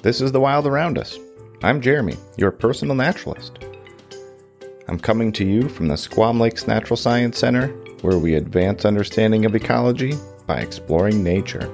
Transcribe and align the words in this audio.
This 0.00 0.20
is 0.20 0.30
The 0.30 0.38
Wild 0.38 0.64
Around 0.64 0.96
Us. 0.96 1.18
I'm 1.60 1.80
Jeremy, 1.80 2.16
your 2.36 2.52
personal 2.52 2.94
naturalist. 2.94 3.58
I'm 4.86 5.00
coming 5.00 5.32
to 5.32 5.44
you 5.44 5.68
from 5.68 5.88
the 5.88 5.96
Squam 5.96 6.38
Lakes 6.38 6.68
Natural 6.68 6.96
Science 6.96 7.36
Center, 7.36 7.66
where 8.02 8.16
we 8.16 8.34
advance 8.34 8.84
understanding 8.84 9.44
of 9.44 9.56
ecology 9.56 10.14
by 10.46 10.60
exploring 10.60 11.24
nature. 11.24 11.68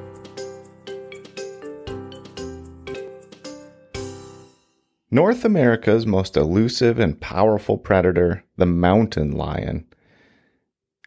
North 5.11 5.45
America's 5.45 6.07
most 6.07 6.35
elusive 6.35 6.99
and 6.99 7.21
powerful 7.21 7.77
predator, 7.77 8.43
the 8.57 8.65
mountain 8.65 9.33
lion, 9.33 9.87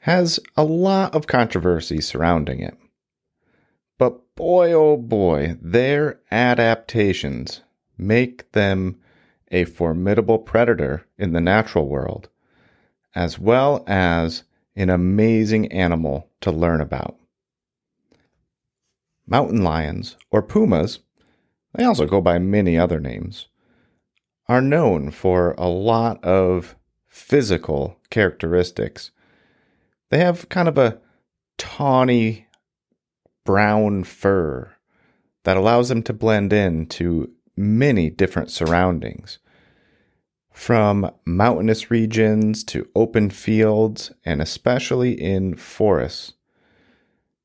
has 0.02 0.40
a 0.56 0.64
lot 0.64 1.16
of 1.16 1.26
controversy 1.26 2.00
surrounding 2.00 2.60
it. 2.60 2.78
But 3.98 4.36
boy, 4.36 4.74
oh 4.74 4.98
boy, 4.98 5.58
their 5.62 6.20
adaptations 6.30 7.62
make 7.98 8.52
them 8.52 9.00
a 9.50 9.66
formidable 9.66 10.40
predator 10.40 11.06
in 11.18 11.34
the 11.34 11.42
natural 11.42 11.88
world, 11.88 12.30
as 13.16 13.40
well 13.40 13.84
as 13.88 14.44
an 14.76 14.90
amazing 14.90 15.72
animal 15.72 16.30
to 16.42 16.52
learn 16.52 16.82
about. 16.82 17.18
Mountain 19.26 19.64
lions, 19.64 20.16
or 20.30 20.42
pumas, 20.42 21.00
they 21.74 21.84
also 21.84 22.06
go 22.06 22.22
by 22.22 22.40
many 22.40 22.78
other 22.78 23.00
names, 23.00 23.48
are 24.48 24.62
known 24.62 25.12
for 25.12 25.54
a 25.58 25.68
lot 25.68 26.24
of 26.24 26.76
physical 27.08 27.98
characteristics. 28.10 29.12
They 30.10 30.20
have 30.20 30.50
kind 30.50 30.68
of 30.68 30.78
a 30.78 31.00
tawny 31.58 32.47
brown 33.48 34.04
fur 34.04 34.70
that 35.46 35.56
allows 35.56 35.88
them 35.88 36.04
to 36.04 36.12
blend 36.12 36.52
in 36.52 36.86
to 36.86 37.32
many 37.56 38.10
different 38.10 38.52
surroundings. 38.52 39.40
From 40.52 41.10
mountainous 41.24 41.90
regions 41.90 42.66
to 42.66 42.90
open 42.94 43.30
fields, 43.30 44.12
and 44.26 44.42
especially 44.42 45.14
in 45.14 45.56
forests, 45.56 46.34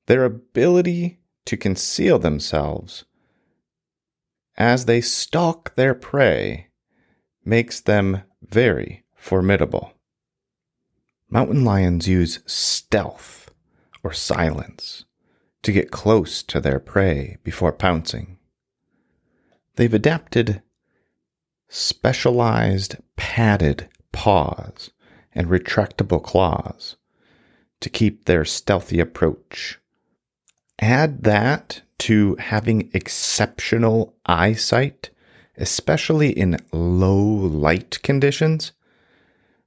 their 0.07 0.25
ability 0.25 1.21
to 1.45 1.57
conceal 1.57 2.19
themselves 2.19 3.05
as 4.57 4.87
they 4.87 5.01
stalk 5.01 5.73
their 5.77 5.95
prey 5.95 6.67
makes 7.45 7.79
them 7.79 8.23
very 8.43 9.05
formidable. 9.15 9.93
Mountain 11.31 11.65
lions 11.65 12.09
use 12.09 12.41
stealth 12.45 13.53
or 14.03 14.13
silence 14.13 15.05
to 15.63 15.73
get 15.73 15.91
close 15.91 16.43
to 16.43 16.61
their 16.61 16.79
prey 16.79 17.39
before 17.43 17.73
pouncing. 17.73 18.39
They've 19.77 19.95
adapted 19.95 20.63
specialized 21.69 22.97
padded 23.17 23.89
paws 24.13 24.91
and 25.35 25.49
retractable 25.49 26.23
claws 26.23 26.97
to 27.81 27.89
keep 27.89 28.25
their 28.25 28.45
stealthy 28.45 29.01
approach. 29.01 29.79
Add 30.79 31.23
that 31.25 31.83
to 31.99 32.37
having 32.37 32.91
exceptional 32.93 34.15
eyesight 34.27 35.11
especially 35.57 36.31
in 36.31 36.59
low 36.73 37.23
light 37.23 38.03
conditions, 38.03 38.73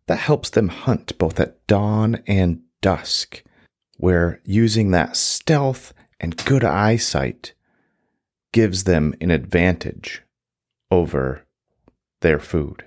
that 0.07 0.17
helps 0.17 0.49
them 0.49 0.67
hunt 0.69 1.17
both 1.17 1.39
at 1.39 1.65
dawn 1.67 2.21
and 2.27 2.61
dusk, 2.81 3.43
where 3.97 4.41
using 4.43 4.91
that 4.91 5.15
stealth 5.15 5.93
and 6.19 6.43
good 6.45 6.63
eyesight 6.63 7.53
gives 8.51 8.83
them 8.85 9.13
an 9.21 9.31
advantage 9.31 10.23
over 10.91 11.45
their 12.21 12.39
food. 12.39 12.85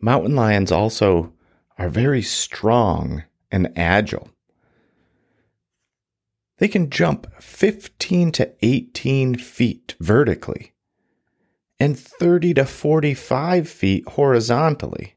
Mountain 0.00 0.34
lions 0.34 0.72
also 0.72 1.32
are 1.78 1.88
very 1.88 2.22
strong 2.22 3.24
and 3.50 3.72
agile. 3.76 4.28
They 6.58 6.68
can 6.68 6.90
jump 6.90 7.26
15 7.42 8.32
to 8.32 8.52
18 8.62 9.36
feet 9.36 9.96
vertically 10.00 10.72
and 11.80 11.98
30 11.98 12.54
to 12.54 12.64
45 12.64 13.68
feet 13.68 14.08
horizontally. 14.10 15.13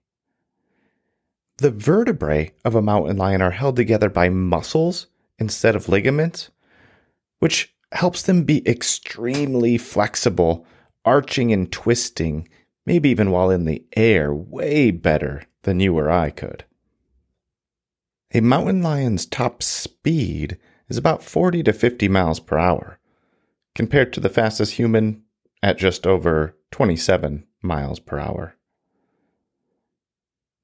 The 1.57 1.71
vertebrae 1.71 2.51
of 2.63 2.75
a 2.75 2.81
mountain 2.81 3.17
lion 3.17 3.41
are 3.41 3.51
held 3.51 3.75
together 3.75 4.09
by 4.09 4.29
muscles 4.29 5.07
instead 5.39 5.75
of 5.75 5.89
ligaments, 5.89 6.51
which 7.39 7.73
helps 7.91 8.21
them 8.21 8.43
be 8.43 8.67
extremely 8.67 9.77
flexible, 9.77 10.65
arching 11.03 11.51
and 11.51 11.71
twisting, 11.71 12.47
maybe 12.85 13.09
even 13.09 13.31
while 13.31 13.49
in 13.49 13.65
the 13.65 13.83
air, 13.95 14.33
way 14.33 14.91
better 14.91 15.43
than 15.63 15.79
you 15.79 15.97
or 15.97 16.11
I 16.11 16.29
could. 16.29 16.65
A 18.33 18.41
mountain 18.41 18.83
lion's 18.83 19.25
top 19.25 19.63
speed 19.63 20.57
is 20.89 20.97
about 20.97 21.23
40 21.23 21.63
to 21.63 21.73
50 21.73 22.07
miles 22.07 22.39
per 22.39 22.57
hour, 22.57 22.99
compared 23.73 24.13
to 24.13 24.19
the 24.19 24.29
fastest 24.29 24.73
human 24.73 25.23
at 25.63 25.77
just 25.77 26.05
over 26.05 26.55
27 26.71 27.45
miles 27.61 27.99
per 27.99 28.19
hour. 28.19 28.56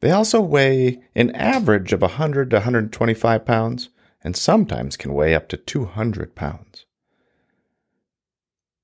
They 0.04 0.12
also 0.12 0.42
weigh 0.42 1.00
an 1.16 1.34
average 1.34 1.94
of 1.94 2.02
100 2.02 2.50
to 2.50 2.58
125 2.58 3.46
pounds 3.46 3.88
and 4.22 4.36
sometimes 4.36 4.98
can 4.98 5.14
weigh 5.14 5.34
up 5.34 5.48
to 5.48 5.56
200 5.56 6.36
pounds. 6.36 6.86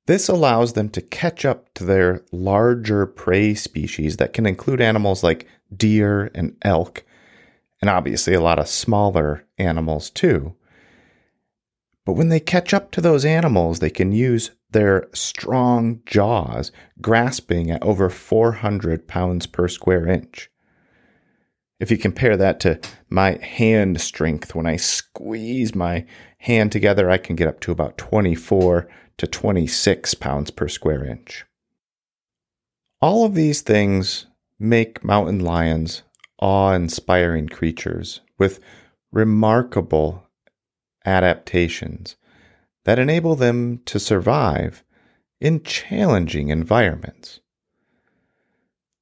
This 0.08 0.30
allows 0.30 0.72
them 0.72 0.88
to 0.92 1.02
catch 1.02 1.44
up 1.44 1.74
to 1.74 1.84
their 1.84 2.24
larger 2.32 3.06
prey 3.06 3.54
species 3.54 4.16
that 4.16 4.32
can 4.32 4.46
include 4.46 4.80
animals 4.80 5.22
like 5.22 5.46
deer 5.76 6.32
and 6.34 6.56
elk, 6.62 7.04
and 7.82 7.90
obviously 7.90 8.34
a 8.34 8.40
lot 8.40 8.58
of 8.58 8.70
smaller 8.70 9.46
animals 9.58 10.10
too. 10.10 10.56
But 12.06 12.14
when 12.14 12.30
they 12.30 12.40
catch 12.40 12.74
up 12.74 12.92
to 12.92 13.02
those 13.02 13.26
animals, 13.26 13.80
they 13.80 13.90
can 13.90 14.14
use 14.14 14.52
their 14.72 15.10
strong 15.14 16.02
jaws 16.06 16.72
grasping 17.02 17.70
at 17.70 17.84
over 17.84 18.10
400 18.10 19.06
pounds 19.06 19.48
per 19.48 19.68
square 19.68 20.08
inch. 20.08 20.50
If 21.80 21.90
you 21.92 21.98
compare 21.98 22.36
that 22.36 22.60
to 22.62 22.80
my 23.10 23.44
hand 23.44 24.02
strength, 24.02 24.54
when 24.54 24.66
I 24.66 24.76
squeeze 24.76 25.74
my 25.74 26.06
hand 26.40 26.72
together, 26.72 27.10
I 27.10 27.18
can 27.18 27.36
get 27.36 27.48
up 27.48 27.60
to 27.62 27.72
about 27.72 27.98
24 27.98 28.90
to 29.18 29.28
26 29.28 30.14
pounds 30.16 30.52
per 30.52 30.68
square 30.68 31.06
inch. 31.06 31.46
All 33.02 33.26
of 33.26 33.34
these 33.34 33.62
things 33.62 34.26
make 34.60 35.04
mountain 35.06 35.40
lions 35.40 36.04
awe 36.40 36.74
inspiring 36.74 37.48
creatures 37.48 38.22
with 38.38 38.60
remarkable 39.12 40.28
adaptations 41.06 42.18
that 42.84 43.00
enable 43.00 43.36
them 43.36 43.80
to 43.86 44.00
survive 44.00 44.84
in 45.40 45.64
challenging 45.64 46.50
environments. 46.50 47.40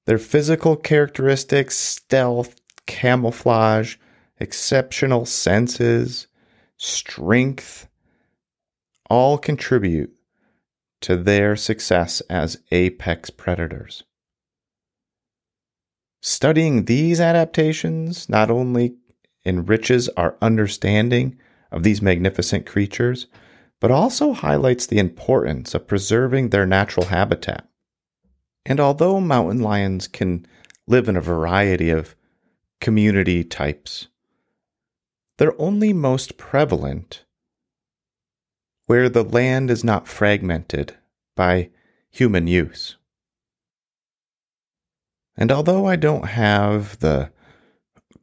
Their 0.05 0.17
physical 0.17 0.75
characteristics, 0.75 1.75
stealth, 1.75 2.56
camouflage, 2.87 3.97
exceptional 4.39 5.25
senses, 5.25 6.27
strength, 6.77 7.87
all 9.09 9.37
contribute 9.37 10.13
to 11.01 11.15
their 11.15 11.55
success 11.55 12.21
as 12.29 12.57
apex 12.71 13.29
predators. 13.29 14.03
Studying 16.21 16.85
these 16.85 17.21
adaptations 17.21 18.27
not 18.27 18.49
only 18.49 18.95
enriches 19.45 20.09
our 20.09 20.35
understanding 20.41 21.37
of 21.71 21.83
these 21.83 22.01
magnificent 22.01 22.65
creatures, 22.65 23.27
but 23.79 23.91
also 23.91 24.33
highlights 24.33 24.87
the 24.87 24.99
importance 24.99 25.73
of 25.73 25.87
preserving 25.87 26.49
their 26.49 26.65
natural 26.65 27.05
habitat. 27.05 27.67
And 28.65 28.79
although 28.79 29.21
mountain 29.21 29.61
lions 29.61 30.07
can 30.07 30.45
live 30.87 31.07
in 31.07 31.15
a 31.15 31.21
variety 31.21 31.89
of 31.89 32.15
community 32.79 33.43
types, 33.43 34.07
they're 35.37 35.59
only 35.61 35.93
most 35.93 36.37
prevalent 36.37 37.25
where 38.87 39.09
the 39.09 39.23
land 39.23 39.69
is 39.69 39.83
not 39.83 40.07
fragmented 40.07 40.95
by 41.35 41.69
human 42.09 42.47
use. 42.47 42.97
And 45.35 45.51
although 45.51 45.85
I 45.85 45.95
don't 45.95 46.27
have 46.27 46.97
the 46.99 47.31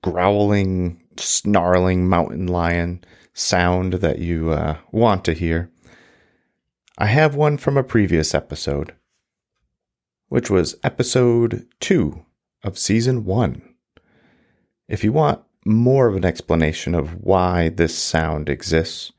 growling, 0.02 1.02
snarling 1.16 2.08
mountain 2.08 2.46
lion 2.46 3.04
sound 3.34 3.94
that 3.94 4.18
you 4.18 4.50
uh, 4.50 4.78
want 4.90 5.24
to 5.26 5.32
hear, 5.32 5.70
I 6.98 7.06
have 7.06 7.34
one 7.34 7.56
from 7.56 7.76
a 7.76 7.84
previous 7.84 8.34
episode, 8.34 8.94
which 10.28 10.50
was 10.50 10.76
episode 10.82 11.66
two 11.78 12.24
of 12.62 12.78
season 12.78 13.24
one. 13.24 13.73
If 14.86 15.02
you 15.02 15.12
want 15.12 15.42
more 15.64 16.08
of 16.08 16.16
an 16.16 16.26
explanation 16.26 16.94
of 16.94 17.22
why 17.22 17.70
this 17.70 17.96
sound 17.96 18.50
exists, 18.50 19.12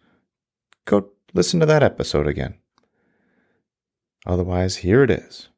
go 0.85 1.09
listen 1.33 1.59
to 1.59 1.65
that 1.65 1.81
episode 1.81 2.27
again. 2.27 2.59
Otherwise, 4.27 4.77
here 4.77 5.01
it 5.01 5.09
is. 5.09 5.49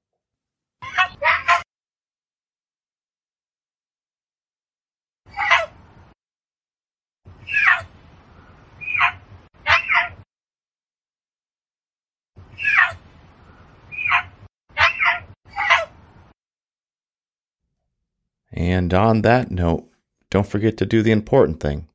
And 18.54 18.94
on 18.94 19.22
that 19.22 19.52
note, 19.52 19.87
don't 20.30 20.48
forget 20.48 20.78
to 20.78 20.86
do 20.86 21.02
the 21.02 21.12
important 21.12 21.60
thing 21.60 21.88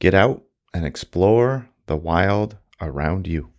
get 0.00 0.14
out 0.14 0.42
and 0.72 0.86
explore 0.86 1.68
the 1.86 1.96
wild 1.96 2.56
around 2.80 3.26
you. 3.26 3.50